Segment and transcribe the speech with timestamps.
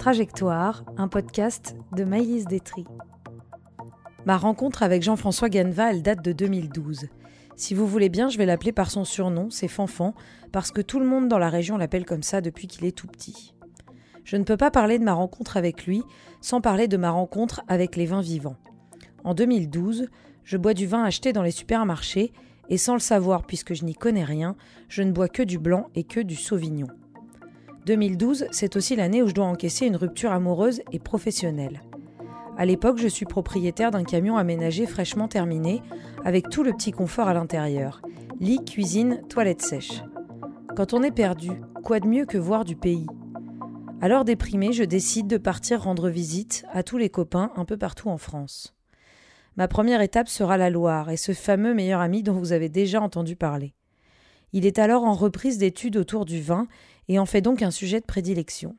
[0.00, 2.86] Trajectoire, un podcast de Maïlis Détry.
[4.24, 7.08] Ma rencontre avec Jean-François Ganva, elle date de 2012.
[7.54, 10.14] Si vous voulez bien, je vais l'appeler par son surnom, c'est Fanfan,
[10.52, 13.08] parce que tout le monde dans la région l'appelle comme ça depuis qu'il est tout
[13.08, 13.54] petit.
[14.24, 16.02] Je ne peux pas parler de ma rencontre avec lui
[16.40, 18.56] sans parler de ma rencontre avec les vins vivants.
[19.22, 20.08] En 2012,
[20.44, 22.32] je bois du vin acheté dans les supermarchés
[22.70, 24.56] et sans le savoir puisque je n'y connais rien,
[24.88, 26.86] je ne bois que du blanc et que du sauvignon.
[27.86, 31.82] 2012, c'est aussi l'année où je dois encaisser une rupture amoureuse et professionnelle.
[32.58, 35.82] À l'époque, je suis propriétaire d'un camion aménagé fraîchement terminé,
[36.24, 38.02] avec tout le petit confort à l'intérieur
[38.40, 40.02] lit, cuisine, toilette sèche.
[40.74, 41.50] Quand on est perdu,
[41.84, 43.06] quoi de mieux que voir du pays?
[44.00, 48.08] Alors déprimé, je décide de partir rendre visite à tous les copains un peu partout
[48.08, 48.74] en France.
[49.56, 53.02] Ma première étape sera la Loire et ce fameux meilleur ami dont vous avez déjà
[53.02, 53.74] entendu parler.
[54.54, 56.66] Il est alors en reprise d'études autour du vin
[57.08, 58.76] et en fait donc un sujet de prédilection.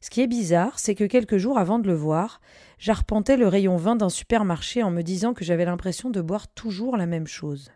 [0.00, 2.40] Ce qui est bizarre, c'est que quelques jours avant de le voir,
[2.78, 6.96] j'arpentais le rayon vin d'un supermarché en me disant que j'avais l'impression de boire toujours
[6.96, 7.70] la même chose.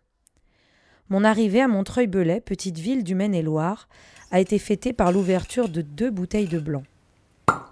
[1.08, 3.88] Mon arrivée à Montreuil-Belay, petite ville du Maine-et-Loire,
[4.30, 6.84] a été fêtée par l'ouverture de deux bouteilles de blanc.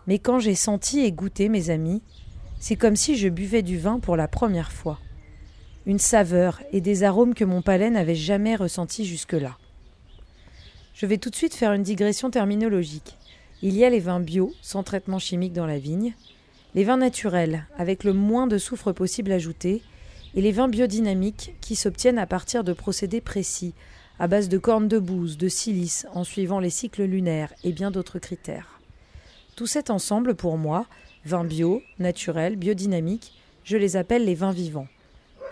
[0.08, 2.02] Mais quand j'ai senti et goûté, mes amis,
[2.58, 4.98] c'est comme si je buvais du vin pour la première fois.
[5.86, 9.56] Une saveur et des arômes que mon palais n'avait jamais ressentis jusque-là.
[10.98, 13.14] Je vais tout de suite faire une digression terminologique.
[13.62, 16.12] Il y a les vins bio, sans traitement chimique dans la vigne,
[16.74, 19.80] les vins naturels, avec le moins de soufre possible ajouté,
[20.34, 23.74] et les vins biodynamiques, qui s'obtiennent à partir de procédés précis,
[24.18, 27.92] à base de cornes de bouse, de silice, en suivant les cycles lunaires et bien
[27.92, 28.80] d'autres critères.
[29.54, 30.84] Tout cet ensemble, pour moi,
[31.24, 34.88] vins bio, naturels, biodynamiques, je les appelle les vins vivants.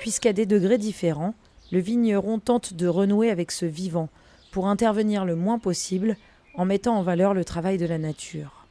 [0.00, 1.36] Puisqu'à des degrés différents,
[1.70, 4.08] le vigneron tente de renouer avec ce vivant
[4.56, 6.16] pour intervenir le moins possible
[6.54, 8.64] en mettant en valeur le travail de la nature.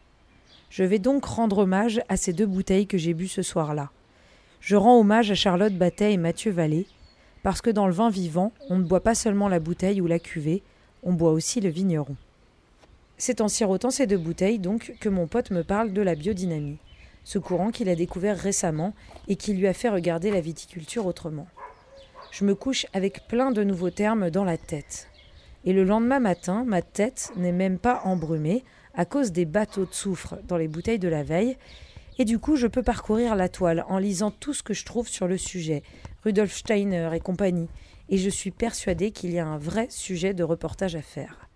[0.72, 3.92] Je vais donc rendre hommage à ces deux bouteilles que j'ai bues ce soir-là.
[4.62, 6.88] Je rends hommage à Charlotte Battet et Mathieu Vallée,
[7.44, 10.18] parce que dans le vin vivant, on ne boit pas seulement la bouteille ou la
[10.18, 10.64] cuvée,
[11.04, 12.16] on boit aussi le vigneron.
[13.20, 16.80] C'est en sirotant ces deux bouteilles, donc, que mon pote me parle de la biodynamie
[17.26, 18.96] ce courant qu'il a découvert récemment
[19.28, 21.46] et qui lui a fait regarder la viticulture autrement.
[22.32, 25.10] Je me couche avec plein de nouveaux termes dans la tête.
[25.66, 29.94] Et le lendemain matin, ma tête n'est même pas embrumée à cause des bateaux de
[29.94, 31.58] soufre dans les bouteilles de la veille,
[32.18, 35.08] et du coup je peux parcourir la toile en lisant tout ce que je trouve
[35.08, 35.84] sur le sujet,
[36.24, 37.68] Rudolf Steiner et compagnie,
[38.10, 41.50] et je suis persuadée qu'il y a un vrai sujet de reportage à faire.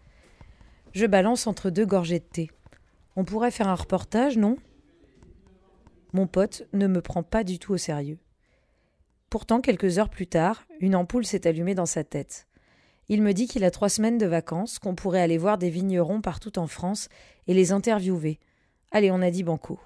[0.91, 2.50] Je balance entre deux gorgées de thé.
[3.16, 4.58] On pourrait faire un reportage, non?
[6.14, 8.18] Mon pote ne me prend pas du tout au sérieux.
[9.30, 12.47] Pourtant, quelques heures plus tard, une ampoule s'est allumée dans sa tête.
[13.09, 16.22] Il me dit qu'il a trois semaines de vacances, qu'on pourrait aller voir des vignerons
[16.22, 17.09] partout en France
[17.47, 18.40] et les interviewer.
[18.92, 19.80] Allez, on a dit banco.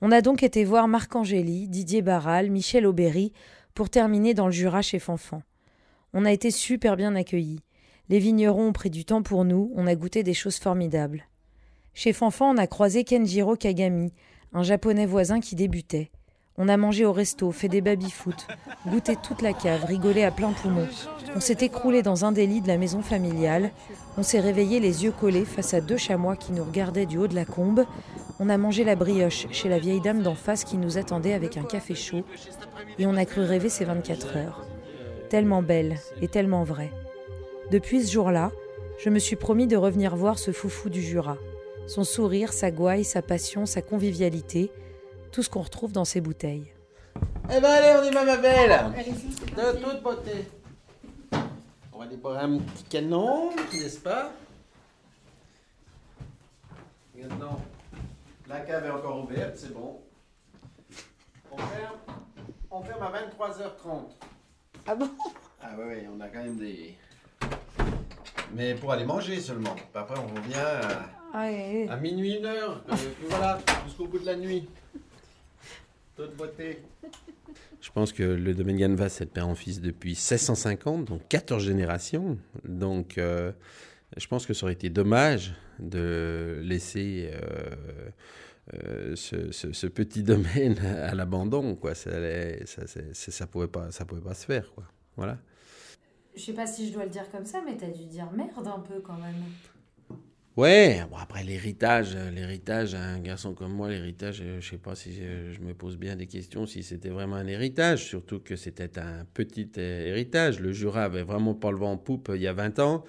[0.00, 3.32] On a donc été voir Marc Angéli, Didier Barral, Michel Aubéry,
[3.74, 5.42] pour terminer dans le Jura chez Fanfan.
[6.14, 7.60] On a été super bien accueillis.
[8.08, 11.24] Les vignerons ont pris du temps pour nous, on a goûté des choses formidables.
[11.92, 14.12] Chez Fanfan, on a croisé Kenjiro Kagami,
[14.52, 16.10] un japonais voisin qui débutait.
[16.56, 18.46] On a mangé au resto, fait des baby-foot,
[18.86, 20.86] goûté toute la cave, rigolé à plein poumon.
[21.34, 23.72] On s'est écroulé dans un des lits de la maison familiale.
[24.16, 27.26] On s'est réveillé les yeux collés face à deux chamois qui nous regardaient du haut
[27.26, 27.84] de la combe.
[28.38, 31.56] On a mangé la brioche chez la vieille dame d'en face qui nous attendait avec
[31.56, 32.22] un café chaud.
[33.00, 34.64] Et on a cru rêver ces 24 heures.
[35.30, 36.92] Tellement belle et tellement vraie.
[37.72, 38.52] Depuis ce jour-là,
[38.98, 41.36] je me suis promis de revenir voir ce foufou du Jura
[41.86, 44.70] son sourire, sa gouaille, sa passion, sa convivialité,
[45.34, 46.72] tout ce qu'on retrouve dans ses bouteilles.
[47.50, 48.70] Eh ben allez, on y va ma belle
[49.56, 50.48] De toute beauté.
[51.92, 54.30] On va déposer un petit canon, n'est-ce pas?
[57.20, 57.60] Maintenant,
[58.46, 60.02] la cave est encore ouverte, c'est bon.
[61.50, 61.96] On ferme,
[62.70, 64.02] on ferme à 23h30.
[64.86, 65.10] Ah bon?
[65.60, 66.96] Ah oui, oui, on a quand même des...
[68.52, 69.74] Mais pour aller manger seulement.
[69.94, 71.10] Après, on revient à...
[71.32, 72.84] Ah, À minuit, une heure.
[72.88, 72.94] Euh,
[73.28, 74.68] voilà, jusqu'au bout de la nuit.
[76.16, 76.82] Toute beauté.
[77.80, 82.38] Je pense que le domaine Ganva, c'est père en fils depuis 1650, donc 14 générations.
[82.64, 83.52] Donc, euh,
[84.16, 87.30] je pense que ça aurait été dommage de laisser
[88.72, 91.74] euh, ce, petit domaine à l'abandon.
[91.74, 91.94] Quoi.
[91.94, 92.10] Ça,
[93.12, 94.72] ça, pouvait pas, ça pouvait pas se faire.
[94.72, 94.84] Quoi.
[95.16, 95.38] Voilà.
[96.34, 98.30] Je sais pas si je dois le dire comme ça, mais tu as dû dire
[98.32, 99.34] merde un peu quand même.
[100.56, 104.94] Ouais, bon après l'héritage, euh, l'héritage, un garçon comme moi, l'héritage, euh, je sais pas
[104.94, 109.00] si je, me pose bien des questions si c'était vraiment un héritage, surtout que c'était
[109.00, 110.60] un petit euh, héritage.
[110.60, 113.04] Le Jura avait vraiment pas le vent en poupe il y a 20 ans,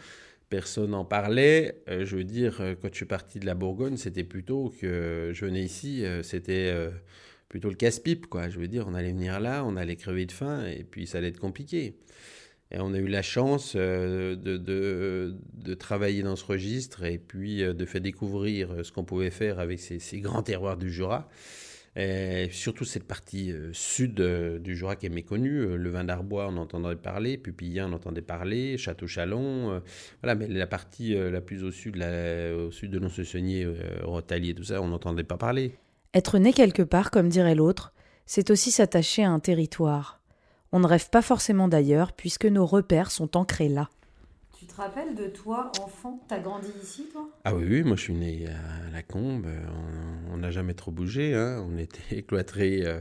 [0.50, 1.84] personne n'en parlait.
[1.88, 5.64] je veux dire, quand je suis parti de la Bourgogne, c'était plutôt que je venais
[5.64, 6.74] ici, c'était
[7.48, 8.50] plutôt le casse-pipe, quoi.
[8.50, 11.20] Je veux dire, on allait venir là, on allait crever de faim, et puis ça
[11.20, 11.96] allait être compliqué.
[12.72, 17.64] Et on a eu la chance euh, de, de, travailler dans ce registre et puis
[17.64, 21.30] euh, de faire découvrir euh, ce qu'on pouvait faire avec ces, grands terroirs du Jura.
[21.96, 25.78] Et surtout cette partie sud du Jura qui est méconnue.
[25.78, 27.38] Le vin d'Arbois, on entendait parler.
[27.38, 28.78] Pupillin, on entendait parler.
[28.78, 29.82] Château-Chalon.
[30.22, 33.66] voilà, mais la partie la plus au sud, au sud de Lons-le-Saunier,
[34.04, 35.78] Rotalier, tout ça, on n'entendait pas parler.
[36.14, 37.94] Être né quelque part, comme dirait l'autre,
[38.26, 40.15] c'est aussi s'attacher à un territoire.
[40.76, 43.90] On ne rêve pas forcément d'ailleurs, puisque nos repères sont ancrés là.
[44.60, 46.22] Tu te rappelles de toi, enfant?
[46.28, 47.30] T'as grandi ici, toi?
[47.46, 49.48] Ah oui, oui, moi je suis né à La Combe.
[50.34, 51.34] On n'a jamais trop bougé.
[51.34, 51.66] Hein.
[51.66, 53.00] On était cloîtrés euh,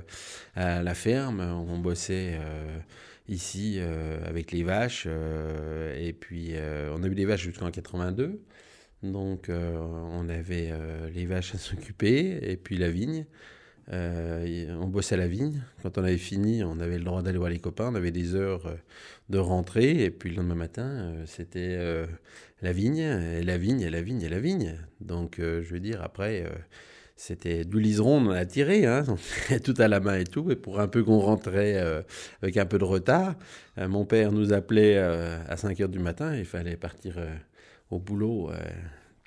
[0.54, 1.40] à la ferme.
[1.40, 2.78] On bossait euh,
[3.26, 5.08] ici euh, avec les vaches.
[5.08, 6.54] et puis,
[6.92, 8.40] on a eu des vaches jusqu'en 82.
[9.02, 10.72] Donc, on avait
[11.12, 13.26] les vaches à s'occuper et puis la vigne.
[13.92, 15.62] Euh, on bossait à la vigne.
[15.82, 17.90] Quand on avait fini, on avait le droit d'aller voir les copains.
[17.92, 18.76] On avait des heures euh,
[19.28, 20.04] de rentrée.
[20.04, 21.78] Et puis le lendemain matin, euh, c'était
[22.62, 24.78] la vigne, et la vigne, et la vigne, et la vigne.
[25.00, 26.46] Donc, je veux dire, après,
[27.16, 29.04] c'était du liseron, on a tiré, hein,
[29.64, 30.50] tout à la main et tout.
[30.50, 31.76] Et pour un peu qu'on rentrait
[32.42, 33.34] avec un peu de retard,
[33.76, 36.34] mon père nous appelait à 5 heures du matin.
[36.34, 37.18] Il fallait partir
[37.90, 38.50] au boulot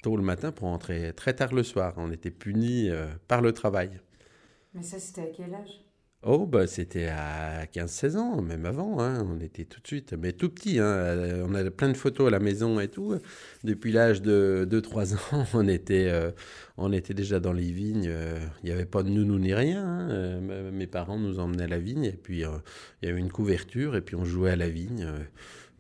[0.02, 1.94] tôt le matin pour rentrer très tard le soir.
[1.98, 2.90] On était punis
[3.28, 3.92] par le travail.
[4.78, 5.82] Mais ça, c'était à quel âge?
[6.22, 9.00] Oh, bah, c'était à 15-16 ans, même avant.
[9.00, 9.26] Hein.
[9.28, 10.78] On était tout de suite, mais tout petit.
[10.78, 11.44] Hein.
[11.48, 13.16] On a plein de photos à la maison et tout.
[13.64, 16.30] Depuis l'âge de 2-3 ans, on était, euh,
[16.78, 18.12] on était déjà dans les vignes.
[18.62, 19.84] Il n'y avait pas de nounou ni rien.
[19.84, 20.10] Hein.
[20.12, 22.50] Euh, mes parents nous emmenaient à la vigne et puis euh,
[23.02, 25.08] il y avait une couverture et puis on jouait à la vigne.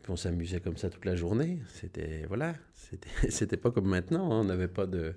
[0.09, 1.59] on s'amusait comme ça toute la journée.
[1.73, 2.55] C'était, voilà,
[3.29, 4.27] c'était pas comme maintenant.
[4.31, 5.13] On n'avait pas de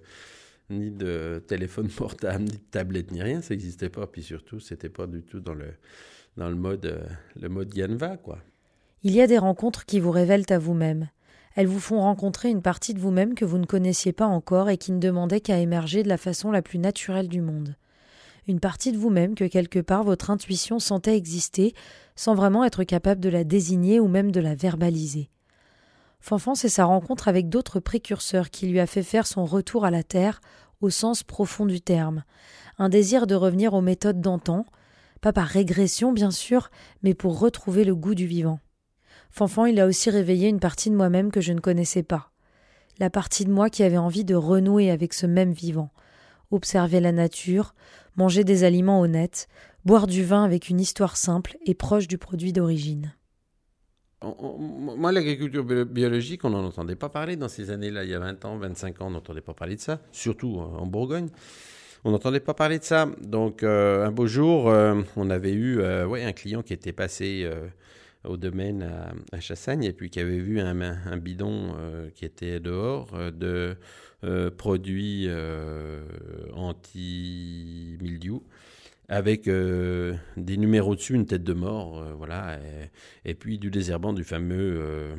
[0.70, 4.06] ni de téléphone portable, ni de tablette, ni rien, ça n'existait pas.
[4.06, 5.74] Puis surtout, c'était pas du tout dans le,
[6.36, 7.04] dans le mode, euh,
[7.40, 7.74] le mode
[8.22, 8.38] quoi.
[9.02, 11.08] Il y a des rencontres qui vous révèlent à vous-même.
[11.56, 14.78] Elles vous font rencontrer une partie de vous-même que vous ne connaissiez pas encore et
[14.78, 17.76] qui ne demandait qu'à émerger de la façon la plus naturelle du monde.
[18.46, 21.74] Une partie de vous-même que quelque part votre intuition sentait exister
[22.14, 25.30] sans vraiment être capable de la désigner ou même de la verbaliser.
[26.20, 29.90] Fanfan, c'est sa rencontre avec d'autres précurseurs qui lui a fait faire son retour à
[29.90, 30.40] la terre
[30.80, 32.24] au sens profond du terme,
[32.78, 34.64] un désir de revenir aux méthodes d'antan,
[35.20, 36.70] pas par régression bien sûr,
[37.02, 38.60] mais pour retrouver le goût du vivant.
[39.30, 42.30] Fanfan, il a aussi réveillé une partie de moi-même que je ne connaissais pas,
[42.98, 45.90] la partie de moi qui avait envie de renouer avec ce même vivant,
[46.50, 47.74] observer la nature,
[48.16, 49.48] manger des aliments honnêtes,
[49.84, 53.14] boire du vin avec une histoire simple et proche du produit d'origine
[54.22, 58.04] moi, l'agriculture biologique, on n'en entendait pas parler dans ces années-là.
[58.04, 60.86] Il y a 20 ans, 25 ans, on n'entendait pas parler de ça, surtout en
[60.86, 61.28] Bourgogne.
[62.04, 63.06] On n'entendait pas parler de ça.
[63.20, 66.92] Donc, euh, un beau jour, euh, on avait eu euh, ouais, un client qui était
[66.92, 67.48] passé
[68.24, 68.88] au domaine
[69.32, 71.74] à, Chassagne et puis qui avait vu un, un bidon
[72.14, 73.76] qui était dehors de
[74.56, 75.28] produits
[76.54, 78.42] anti-mildiou
[79.10, 82.60] avec euh, des numéros dessus, une tête de mort, euh, voilà,
[83.24, 85.16] et, puis du désherbant du fameux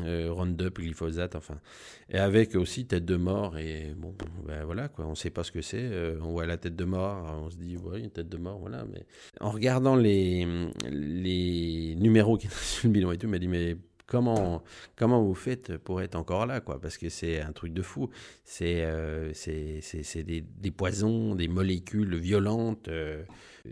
[0.00, 1.60] euh, Roundup, glyphosate, enfin,
[2.08, 4.14] et avec aussi tête de mort, et bon,
[4.46, 5.90] ben voilà, quoi, on ne sait pas ce que c'est,
[6.22, 8.86] on voit la tête de mort, on se dit, oui, une tête de mort, voilà,
[8.90, 9.04] mais
[9.40, 10.48] en regardant les,
[10.90, 14.62] les numéros qui sont sur le bilan et tout, il m'a dit, mais comment,
[14.96, 16.80] comment vous faites pour être encore là, quoi?
[16.80, 18.10] Parce que c'est un truc de fou.
[18.44, 22.88] C'est euh, c'est des, des, poisons, des molécules violentes.
[22.88, 23.22] Euh,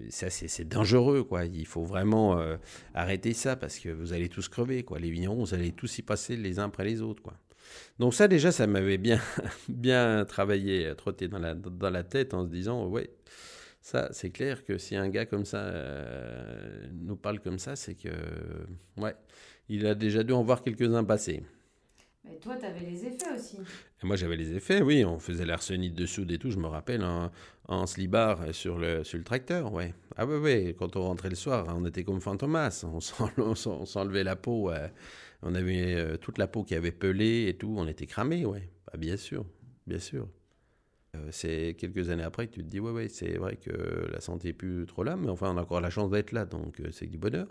[0.08, 1.44] ça, c'est dangereux, quoi.
[1.44, 2.56] Il faut vraiment euh,
[2.94, 4.98] arrêter ça parce que vous allez tous crever, quoi.
[4.98, 7.34] Les vignerons, vous allez tous y passer les uns après les autres, quoi.
[7.98, 9.20] Donc ça, déjà, ça m'avait bien,
[9.68, 13.10] bien travaillé, trotté dans la, dans la tête en se disant, ouais,
[13.80, 15.72] ça, c'est clair que si un gars comme ça
[16.92, 18.10] nous parle comme ça, c'est que,
[18.96, 19.14] ouais,
[19.68, 21.42] il a déjà dû en voir quelques-uns passer.
[22.24, 23.56] Mais toi, tu avais les effets aussi.
[23.56, 25.04] Et moi, j'avais les effets, oui.
[25.04, 27.30] On faisait l'arsenite de soude et tout, je me rappelle, en,
[27.66, 29.94] en slibard sur le, sur le tracteur, ouais.
[30.16, 32.84] Ah ouais, ouais, quand on rentrait le soir, on était comme Fantomas.
[32.84, 34.70] On s'enlevait la peau.
[35.42, 37.74] On avait euh, toute la peau qui avait pelé et tout.
[37.76, 38.68] On était cramé, ouais.
[38.86, 39.44] Bah, bien sûr,
[39.86, 40.28] bien sûr.
[41.16, 44.20] Euh, c'est quelques années après que tu te dis, ouais, ouais, c'est vrai que la
[44.20, 46.80] santé est plus trop là, mais enfin, on a encore la chance d'être là, donc
[46.80, 47.48] euh, c'est du bonheur.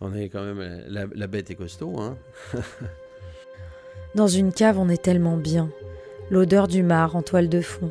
[0.00, 0.84] On est quand même.
[0.88, 2.16] La, bête est costaud, hein.
[4.14, 5.70] Dans une cave, on est tellement bien.
[6.30, 7.90] L'odeur du mar en toile de fond.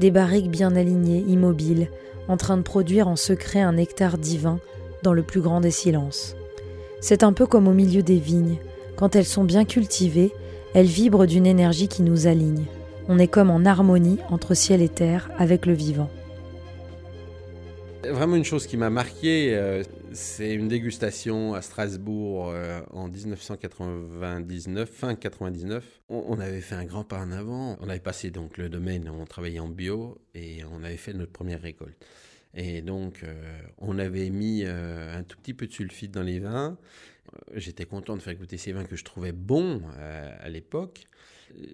[0.00, 1.88] Des barriques bien alignées, immobiles,
[2.28, 4.60] en train de produire en secret un nectar divin
[5.02, 6.36] dans le plus grand des silences.
[7.00, 8.58] C'est un peu comme au milieu des vignes.
[8.96, 10.32] Quand elles sont bien cultivées,
[10.74, 12.64] Elle vibre d'une énergie qui nous aligne.
[13.06, 16.08] On est comme en harmonie entre ciel et terre avec le vivant.
[18.08, 19.82] Vraiment une chose qui m'a marqué, euh,
[20.14, 26.02] c'est une dégustation à Strasbourg euh, en 1999, fin 99.
[26.08, 27.76] On, avait fait un grand pas en avant.
[27.80, 31.32] On avait passé donc le domaine, on travaillait en bio et on avait fait notre
[31.32, 31.96] première récolte.
[32.54, 33.34] Et donc, euh,
[33.78, 36.76] on avait mis un tout petit peu de sulfite dans les vins.
[37.54, 39.82] J'étais content de faire goûter ces vins que je trouvais bons
[40.40, 41.06] à l'époque.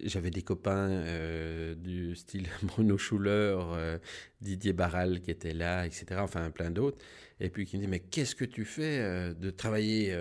[0.04, 3.98] J'avais des copains euh, du style Bruno Schuller, euh,
[4.40, 6.06] Didier Barral qui étaient là, etc.
[6.18, 6.98] Enfin, plein d'autres.
[7.40, 10.16] Et puis qui me disaient, mais qu'est-ce que tu fais euh, de travailler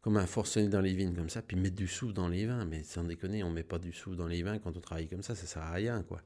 [0.00, 2.64] comme un forcené dans les vignes comme ça, puis mettre du soufre dans les vins
[2.64, 5.22] Mais sans déconner, on met pas du soufre dans les vins quand on travaille comme
[5.22, 6.22] ça, ça sert à rien, quoi.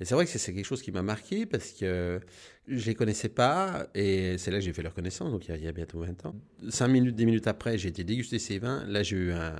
[0.00, 2.18] Et c'est vrai que c'est quelque chose qui m'a marqué parce que
[2.66, 5.54] je les connaissais pas et c'est là que j'ai fait leur connaissance, donc il y,
[5.54, 6.34] a, il y, a, bientôt 20 ans.
[6.70, 8.84] Cinq minutes, dix minutes après, j'ai été déguster ces vins.
[8.86, 9.54] Là, j'ai eu un,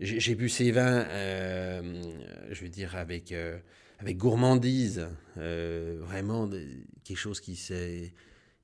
[0.00, 1.82] j'ai bu ces vins, euh,
[2.50, 3.58] je veux dire, avec, euh,
[3.98, 6.48] avec gourmandise, euh, vraiment
[7.04, 8.14] quelque chose qui c'est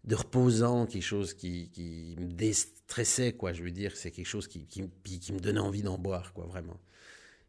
[0.04, 3.52] de reposant, quelque chose qui, me déstressait, quoi.
[3.52, 6.46] Je veux dire, c'est quelque chose qui, qui, qui, me donnait envie d'en boire, quoi,
[6.46, 6.80] vraiment.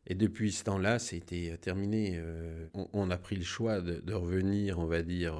[0.08, 2.20] Et depuis ce temps-là, c'était terminé.
[2.74, 5.39] On, a pris le choix de, de revenir, on va dire,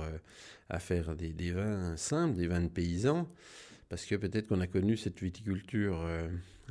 [0.70, 3.28] à faire des, des, vins simples, des vins de paysans,
[3.90, 6.06] parce que peut-être qu'on a connu cette viticulture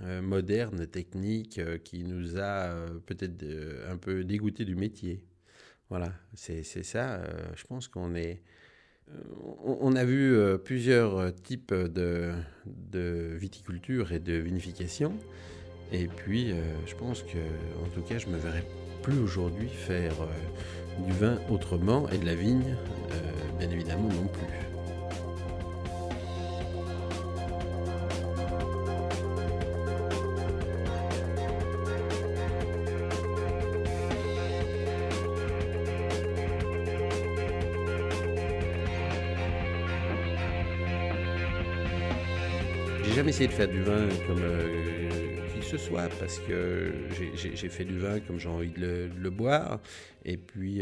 [0.03, 3.43] euh, moderne, technique, euh, qui nous a euh, peut-être
[3.89, 5.25] un peu dégoûté du métier.
[5.89, 7.23] Voilà, c'est ça.
[7.55, 8.43] je pense qu'on est.
[9.63, 12.33] On, a vu plusieurs types de,
[12.67, 15.17] de, viticulture et de vinification.
[15.93, 16.53] Et puis,
[16.87, 17.39] je pense que,
[17.85, 18.67] en tout cas, je me verrais
[19.05, 20.17] plus aujourd'hui faire
[21.07, 22.75] du vin autrement et de la vigne,
[23.61, 24.76] bien évidemment, non plus.
[43.37, 46.91] Essayé de faire du vin comme euh, qui ce soit parce que
[47.35, 49.83] j'ai fait du vin comme j'ai envie de le, boire.
[50.25, 50.81] Et puis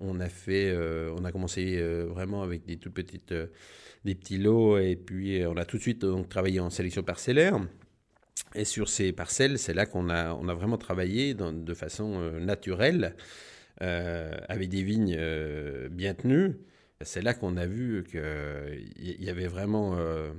[0.00, 3.34] on, a fait, euh, on a commencé euh, vraiment avec des toutes petites,
[4.02, 4.78] des petits lots.
[4.78, 7.60] Et puis on a tout de suite donc travaillé en sélection parcellaire.
[8.54, 13.14] Et sur ces parcelles, c'est là qu'on a, on a vraiment travaillé de façon naturelle,
[13.78, 15.18] avec des vignes
[15.90, 16.56] bien tenues.
[17.00, 20.30] C'est là qu'on a vu qu'il y avait vraiment euh,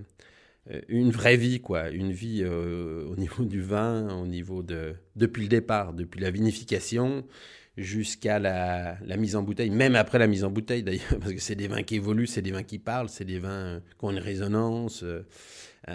[0.87, 5.43] une vraie vie, quoi, une vie euh, au niveau du vin, au niveau de depuis
[5.43, 7.25] le départ, depuis la vinification
[7.77, 11.55] jusqu'à la, mise en bouteille, même après la mise en bouteille d'ailleurs, parce que c'est
[11.55, 14.19] des vins qui évoluent, c'est des vins qui parlent, c'est des vins qui ont une
[14.19, 15.23] résonance euh,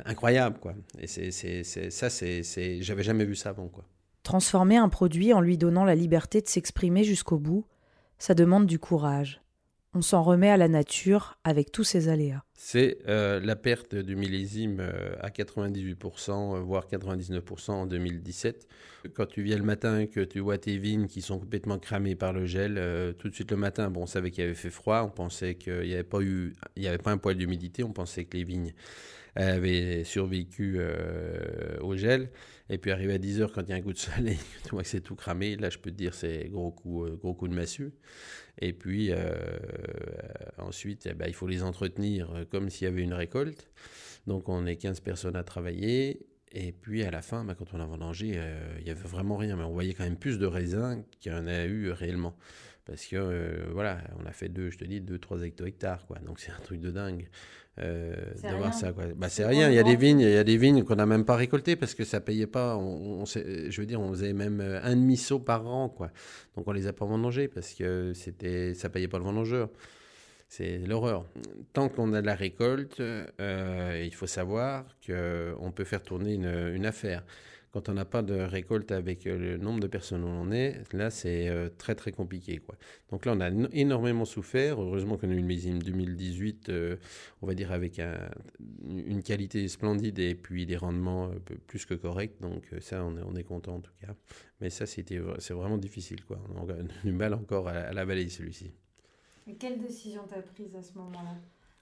[0.04, 0.74] incroyable, quoi.
[1.00, 1.30] Et c'est,
[1.62, 3.84] ça, c'est, j'avais jamais vu ça avant, quoi.
[4.22, 7.64] Transformer un produit en lui donnant la liberté de s'exprimer jusqu'au bout,
[8.18, 9.40] ça demande du courage
[9.92, 12.44] on s'en remet à la nature avec tous ses aléas.
[12.54, 18.68] C'est euh, la perte du millésime euh, à 98%, euh, voire 99% en 2017.
[19.14, 22.32] Quand tu viens le matin, que tu vois tes vignes qui sont complètement cramées par
[22.32, 25.11] le gel, tout de suite le matin, bon, on savait qu'il avait fait froid, on
[25.11, 28.44] pensait qu'il n'y avait pas eu, avait pas un poil d'humidité, on pensait que les
[28.44, 28.75] vignes
[29.35, 30.78] avaient survécu
[31.80, 32.30] au gel.
[32.68, 34.70] Et puis arrivé à 10 heures, quand il y a un coup de soleil, tu
[34.70, 37.49] vois que c'est tout cramé, là je peux te dire c'est gros coup, gros coup
[37.49, 37.90] de massue.
[38.61, 39.33] Et puis euh,
[40.59, 43.71] ensuite, eh ben, il faut les entretenir euh, comme s'il y avait une récolte.
[44.26, 46.26] Donc on est 15 personnes à travailler.
[46.52, 49.37] Et puis à la fin, ben, quand on a vendangé, euh, il n'y avait vraiment
[49.37, 49.57] rien.
[49.57, 52.37] Mais on voyait quand même plus de raisins qu'il y en a eu réellement.
[52.85, 56.07] Parce que voilà, on a fait deux, je te dis, deux, trois hecto-hectares.
[56.07, 56.19] Quoi.
[56.21, 57.29] Donc c'est un truc de dingue.
[57.82, 58.92] Euh, de ça.
[58.92, 59.04] Quoi.
[59.16, 59.68] Bah, c'est rien.
[59.70, 61.76] Il y a des vignes, il y a des vignes qu'on n'a même pas récoltées
[61.76, 62.76] parce que ça payait pas.
[62.76, 66.10] On, je veux dire, on faisait même euh, un demi saut par an, quoi.
[66.56, 69.70] Donc on les a pas vendangées parce que c'était, ça payait pas le vendangeur.
[70.49, 71.25] C'est l'horreur.
[71.72, 76.72] Tant qu'on a de la récolte, euh, il faut savoir qu'on peut faire tourner une,
[76.75, 77.25] une affaire.
[77.72, 80.82] Quand on n'a pas de récolte avec euh, le nombre de personnes où on est,
[80.92, 82.58] là, c'est euh, très, très compliqué.
[82.58, 82.74] Quoi.
[83.10, 84.82] Donc là, on a énormément souffert.
[84.82, 86.96] Heureusement qu'on a eu une mésime 2018, euh,
[87.42, 91.30] on va dire, avec une qualité splendide et puis des rendements
[91.68, 92.40] plus que corrects.
[92.40, 94.14] Donc ça, on est, on est content en tout cas.
[94.60, 95.04] Mais ça, c'est
[95.50, 96.24] vraiment difficile.
[96.24, 96.40] Quoi.
[96.56, 96.74] On a
[97.04, 98.72] du mal encore à, à l'avaler, celui-ci.
[99.58, 101.36] Quelle décision tu as prise à ce moment-là?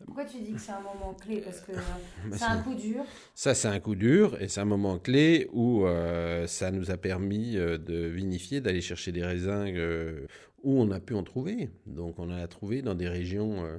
[0.05, 1.41] Pourquoi tu dis que c'est un moment clé?
[1.41, 1.73] Parce que
[2.31, 3.05] bah, c'est un coup dur.
[3.35, 6.97] Ça, c'est un coup dur et c'est un moment clé où euh, ça nous a
[6.97, 9.73] permis euh, de vinifier, d'aller chercher des raisins.
[9.75, 10.27] Euh,
[10.63, 11.71] où on a pu en trouver.
[11.87, 13.79] Donc on en a trouvé dans des régions euh,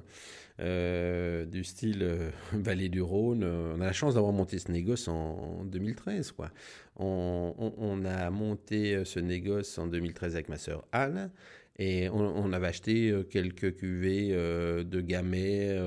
[0.59, 3.43] euh, du style Vallée du Rhône.
[3.43, 6.31] On a la chance d'avoir monté ce négoce en, 2013.
[6.31, 6.51] Quoi.
[6.97, 11.31] On, a monté ce négoce en 2013 avec ma sœur Anne.
[11.81, 15.77] Et on, avait acheté quelques cuvées de gamay,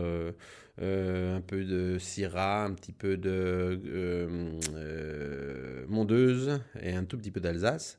[0.78, 3.78] un peu de syrah, un petit peu de
[5.88, 7.98] mondeuse et un tout petit peu d'Alsace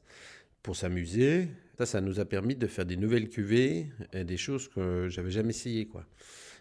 [0.64, 1.50] pour s'amuser.
[1.78, 5.32] Ça, ça nous a permis de faire des nouvelles cuvées et des choses que j'avais
[5.32, 6.06] jamais essayé, quoi.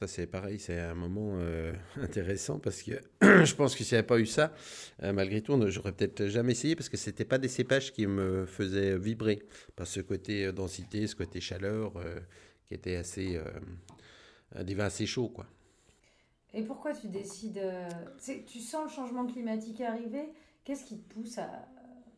[0.02, 2.90] Ça, c'est pareil, c'est un moment euh, intéressant parce que
[3.22, 4.52] je pense que s'il n'y avait pas eu ça,
[5.04, 8.44] euh, malgré tout, j'aurais peut-être jamais essayé parce que c'était pas des cépages qui me
[8.44, 9.44] faisaient vibrer
[9.76, 11.92] par ce côté euh, densité, ce côté chaleur
[12.66, 13.40] qui était assez,
[14.60, 15.46] des vins assez chauds, quoi.
[16.52, 17.62] Et pourquoi tu décides
[18.48, 20.32] Tu sens le changement climatique arriver
[20.64, 21.68] Qu'est-ce qui te pousse à,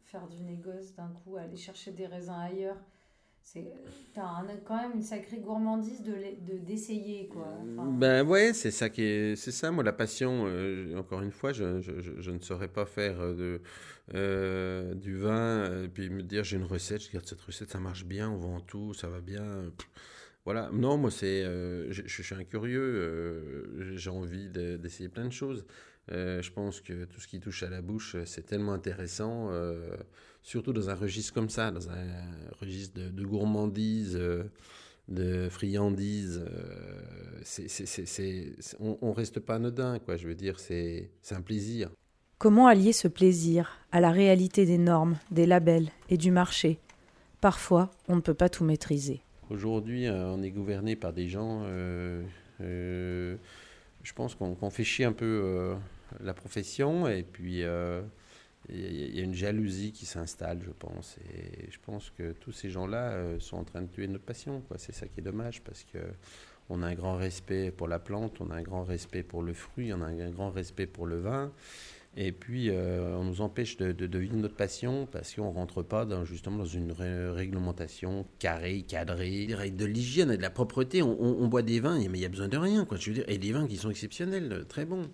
[0.06, 2.78] faire du négoce d'un coup, aller chercher des raisins ailleurs?
[3.46, 3.66] C'est,
[4.14, 7.46] t'as quand même une sacrée gourmandise de, de d'essayer quoi.
[7.98, 10.46] ben ouais, c'est ça qui est, c'est ça moi la passion.
[10.46, 13.60] Euh, encore une fois, je, je, je, ne saurais pas faire euh, de
[14.14, 17.78] euh, du vin et puis me dire j'ai une recette, je regarde cette recette, ça
[17.78, 19.70] marche bien, on vend tout, ça va bien.
[20.46, 25.66] Voilà, non, moi c'est, je, suis un curieux, j'ai envie d'essayer plein de choses.
[26.12, 29.48] Euh, je pense que tout ce qui touche à la bouche, euh, c'est tellement intéressant,
[29.50, 29.96] euh,
[30.42, 32.04] surtout dans un registre comme ça, dans un
[32.60, 34.20] registre de, gourmandise,
[35.08, 36.44] de friandise.
[38.80, 40.16] on, ne reste pas anodin, quoi.
[40.16, 41.90] Je veux dire, c'est un plaisir.
[42.36, 46.78] Comment allier ce plaisir à la réalité des normes, des labels et du marché?
[47.40, 49.22] Parfois, on ne peut pas tout maîtriser.
[49.48, 51.64] Aujourd'hui, on est gouverné par des gens.
[52.60, 53.36] je
[54.14, 55.74] pense qu'on fait chier un peu
[56.20, 58.02] la profession et puis euh,
[58.68, 61.18] il y, a une jalousie qui s'installe, je pense.
[61.34, 64.62] Et je pense que tous ces gens-là euh, sont en train de tuer notre passion.
[64.76, 65.98] C'est ça qui est dommage parce que
[66.70, 69.52] on a un grand respect pour la plante, on a un grand respect pour le
[69.52, 71.52] fruit, on a un grand respect pour le vin.
[72.16, 76.04] Et puis, euh, on nous empêche de, vivre notre passion parce qu'on ne rentre pas
[76.04, 81.02] dans, justement dans une réglementation carrée, cadrée, de l'hygiène et de la propreté.
[81.02, 82.86] On, boit des vins, mais il y a besoin de rien.
[82.92, 85.10] Je veux dire, et des vins qui sont exceptionnels, très bons.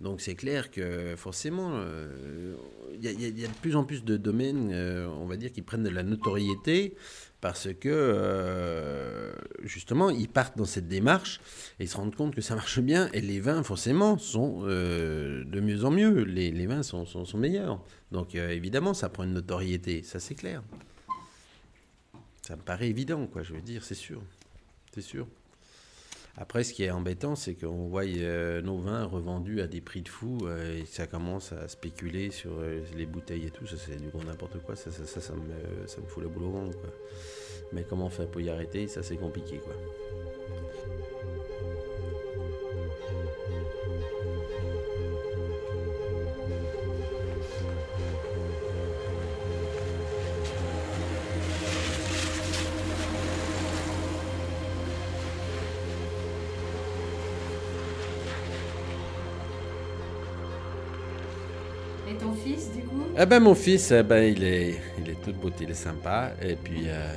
[0.00, 2.54] Donc c'est clair que forcément, euh,
[2.94, 5.82] il y, a de plus en plus de domaines, euh, on va dire, qui prennent
[5.82, 6.94] de la notoriété
[7.40, 9.32] parce que euh,
[9.64, 11.40] justement, ils partent dans cette démarche
[11.80, 13.08] et ils se rendent compte que ça marche bien.
[13.12, 16.22] Et les vins, forcément, sont de mieux en mieux.
[16.22, 17.82] Les, vins sont, sont, sont, meilleurs.
[18.12, 20.62] Donc évidemment, ça prend une notoriété, ça c'est clair.
[22.42, 24.22] Ça me paraît évident, quoi, je veux dire, c'est sûr.
[24.94, 25.26] C'est sûr.
[26.40, 30.02] Après, ce qui est embêtant, c'est qu'on voit euh, nos vins revendus à des prix
[30.02, 33.66] de fou euh, et ça commence à spéculer sur euh, les bouteilles et tout.
[33.66, 34.76] Ça, c'est du gros n'importe quoi.
[34.76, 36.78] Ça, ça, me fout le boulot au ventre.
[37.72, 38.86] Mais comment faire pour y arrêter?
[38.86, 39.58] Ça, c'est compliqué.
[39.58, 39.74] quoi.
[63.20, 66.32] Eh ben, mon fils, eh ben, il, est, il est toute beauté, il est sympa.
[66.40, 67.12] Et puis, euh,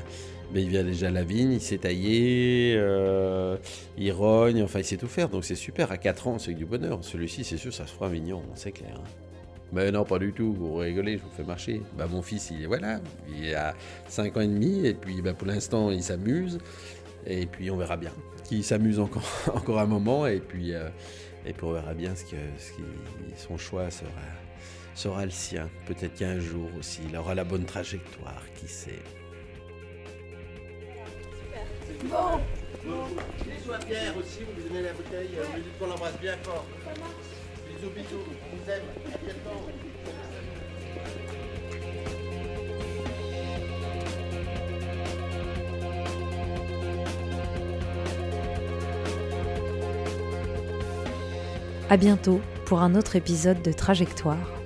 [0.51, 3.55] ben, il vient déjà à la vigne, il s'est taillé, euh,
[3.97, 5.29] il rogne, enfin, il sait tout faire.
[5.29, 5.91] Donc, c'est super.
[5.91, 6.99] À 4 ans, c'est du bonheur.
[7.03, 8.95] Celui-ci, c'est sûr, ça se fera un vignon, c'est clair.
[8.97, 9.07] Hein.
[9.73, 10.53] Mais non, pas du tout.
[10.53, 11.81] Vous rigolez, je vous fais marcher.
[11.95, 13.75] Ben, mon fils, il est voilà, il a
[14.09, 14.85] 5 ans et demi.
[14.85, 16.57] Et puis, ben, pour l'instant, il s'amuse.
[17.27, 18.11] Et puis, on verra bien.
[18.43, 20.25] Qu'il s'amuse encore, encore un moment.
[20.25, 20.89] Et puis, euh,
[21.45, 22.73] et puis, on verra bien ce que, ce
[23.47, 24.09] son choix sera
[24.93, 25.69] sera le sien.
[25.85, 29.03] Peut-être qu'un jour aussi, il aura la bonne trajectoire, qui sait.
[32.03, 32.39] Bon.
[32.85, 33.05] Bon.
[33.45, 36.35] Bisous à Pierre aussi, vous lui donnez la bouteille, vous lui dites qu'on l'embrasse bien
[36.43, 36.65] fort.
[37.67, 38.81] Bisous, bisous, on vous aime,
[39.13, 39.69] à bientôt.
[51.89, 54.60] À bientôt pour un autre épisode de Trajectoire